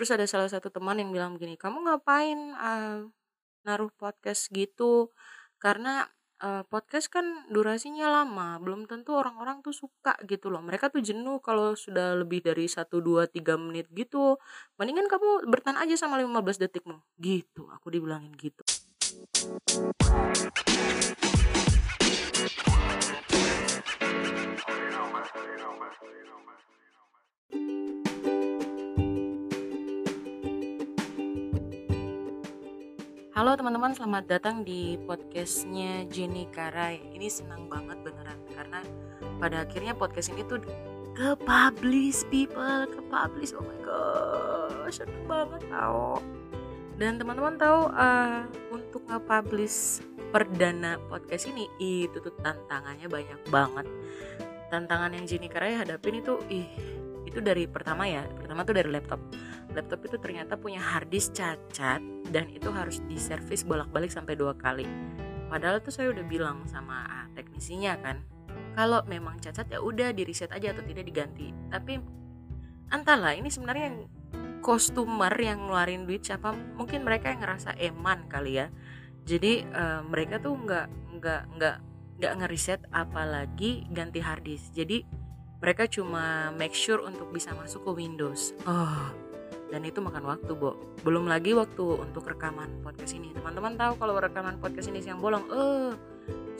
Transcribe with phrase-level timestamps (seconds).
[0.00, 3.04] terus ada salah satu teman yang bilang begini kamu ngapain uh,
[3.68, 5.12] naruh podcast gitu?
[5.60, 6.08] Karena
[6.40, 10.64] uh, podcast kan durasinya lama belum tentu orang-orang tuh suka gitu loh.
[10.64, 14.40] Mereka tuh jenuh kalau sudah lebih dari 1, 2, 3 menit gitu.
[14.80, 16.96] Mendingan kamu bertahan aja sama 15 detikmu.
[17.20, 18.64] Gitu aku dibilangin gitu
[33.40, 37.00] Halo teman-teman, selamat datang di podcastnya Jenny Karai.
[37.16, 38.84] Ini senang banget beneran karena
[39.40, 40.60] pada akhirnya podcast ini tuh
[41.16, 43.56] ke publish people, ke publish.
[43.56, 46.20] Oh my god, seneng banget tau.
[47.00, 48.44] Dan teman-teman tahu uh,
[48.76, 50.04] untuk nge-publish
[50.36, 53.88] perdana podcast ini itu tuh tantangannya banyak banget.
[54.68, 56.68] Tantangan yang Jenny Karai hadapin itu ih
[57.24, 58.20] itu dari pertama ya.
[58.36, 59.16] Pertama tuh dari laptop
[59.74, 64.86] laptop itu ternyata punya harddisk cacat dan itu harus diservis bolak-balik sampai dua kali.
[65.50, 68.22] Padahal tuh saya udah bilang sama ah, teknisinya kan,
[68.78, 71.50] kalau memang cacat ya udah di reset aja atau tidak diganti.
[71.70, 71.98] Tapi
[72.90, 73.98] entahlah ini sebenarnya yang
[74.60, 78.68] kostumer yang ngeluarin duit siapa mungkin mereka yang ngerasa eman kali ya
[79.24, 80.86] jadi uh, mereka tuh nggak
[81.18, 81.76] nggak nggak
[82.20, 85.02] nggak ngeriset apalagi ganti harddisk jadi
[85.60, 89.29] mereka cuma make sure untuk bisa masuk ke Windows oh
[89.70, 90.74] dan itu makan waktu Bo.
[91.06, 93.30] Belum lagi waktu untuk rekaman podcast ini.
[93.30, 95.94] Teman-teman tahu kalau rekaman podcast ini siang bolong eh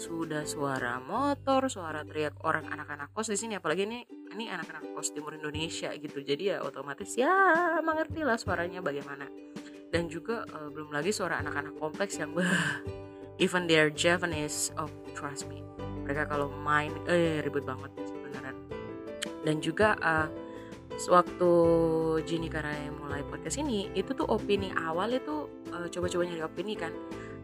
[0.00, 3.58] sudah suara motor suara teriak orang anak-anak kos di sini.
[3.58, 6.22] Apalagi ini ini anak-anak kos timur Indonesia gitu.
[6.22, 9.26] Jadi ya otomatis ya mengerti lah suaranya bagaimana.
[9.90, 12.80] Dan juga uh, belum lagi suara anak-anak kompleks yang bah
[13.42, 14.88] even their Japanese oh
[15.18, 15.66] trust me.
[16.06, 18.20] Mereka kalau main eh ribut banget sebenarnya
[19.44, 20.28] dan juga uh,
[21.08, 21.52] waktu
[22.26, 26.92] Jini Karai mulai podcast ini itu tuh opini awal itu uh, coba-coba nyari opini kan.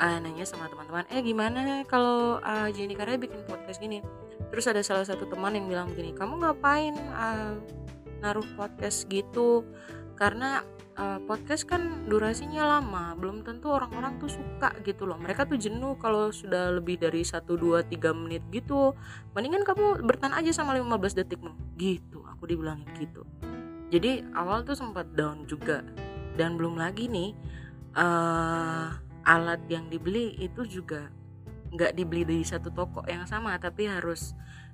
[0.00, 4.00] Uh, nanya sama teman-teman eh gimana kalau uh, Jini Karai bikin podcast gini?
[4.48, 7.60] Terus ada salah satu teman yang bilang begini kamu ngapain uh,
[8.24, 9.66] naruh podcast gitu?
[10.16, 10.64] Karena
[10.98, 15.16] uh, podcast kan durasinya lama belum tentu orang-orang tuh suka gitu loh.
[15.16, 18.92] Mereka tuh jenuh kalau sudah lebih dari 1, 2, 3 menit gitu.
[19.32, 23.24] Mendingan kamu bertahan aja sama 15 detikmu gitu aku dibilangin gitu.
[23.92, 25.84] Jadi awal tuh sempat down juga.
[26.32, 27.36] Dan belum lagi nih
[27.96, 28.88] uh,
[29.22, 31.12] alat yang dibeli itu juga
[31.72, 34.32] nggak dibeli di satu toko yang sama tapi harus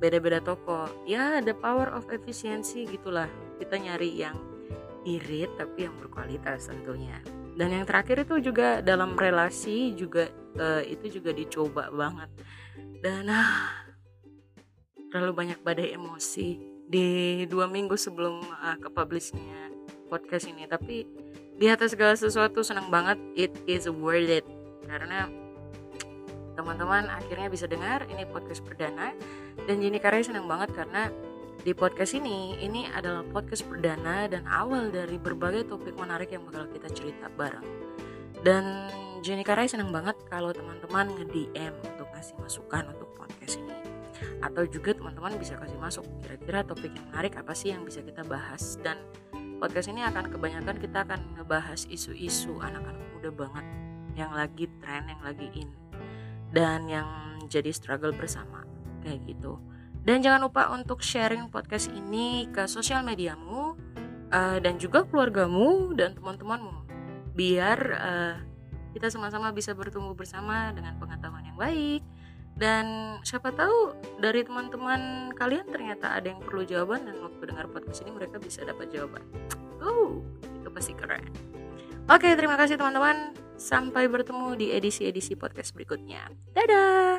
[0.00, 0.88] beda-beda toko.
[1.04, 3.28] Ya the power of efisiensi gitulah.
[3.60, 4.49] Kita nyari yang
[5.04, 7.18] irit tapi yang berkualitas tentunya.
[7.56, 12.30] Dan yang terakhir itu juga dalam relasi juga uh, itu juga dicoba banget.
[13.00, 13.68] Dan uh,
[15.10, 16.56] terlalu banyak badai emosi
[16.90, 17.08] di
[17.46, 19.72] dua minggu sebelum uh, ke publishnya
[20.08, 20.64] podcast ini.
[20.64, 21.04] Tapi
[21.60, 24.46] di atas segala sesuatu senang banget it is worth it.
[24.88, 25.28] Karena
[26.56, 29.12] teman-teman akhirnya bisa dengar ini podcast perdana.
[29.68, 31.12] Dan Jenny Karya senang banget karena
[31.60, 36.64] di podcast ini, ini adalah podcast perdana dan awal dari berbagai topik menarik yang bakal
[36.72, 37.66] kita cerita bareng.
[38.40, 38.88] Dan
[39.20, 43.76] Jenny Karai senang banget kalau teman-teman nge-DM untuk ngasih masukan untuk podcast ini.
[44.40, 48.24] Atau juga teman-teman bisa kasih masuk kira-kira topik yang menarik apa sih yang bisa kita
[48.24, 48.80] bahas.
[48.80, 48.96] Dan
[49.60, 53.66] podcast ini akan kebanyakan kita akan ngebahas isu-isu anak-anak muda banget
[54.16, 55.68] yang lagi tren, yang lagi in.
[56.56, 58.64] Dan yang jadi struggle bersama
[59.04, 59.60] kayak gitu.
[60.00, 63.76] Dan jangan lupa untuk sharing podcast ini ke sosial mediamu
[64.32, 66.88] uh, dan juga keluargamu dan teman-temanmu
[67.36, 68.36] biar uh,
[68.90, 72.02] kita sama-sama bisa bertumbuh bersama dengan pengetahuan yang baik
[72.60, 78.04] dan siapa tahu dari teman-teman kalian ternyata ada yang perlu jawaban dan waktu dengar podcast
[78.04, 79.24] ini mereka bisa dapat jawaban.
[79.80, 80.20] Oh,
[80.60, 81.24] itu pasti keren.
[82.12, 83.32] Oke, terima kasih teman-teman.
[83.56, 86.28] Sampai bertemu di edisi-edisi podcast berikutnya.
[86.52, 87.09] Dadah.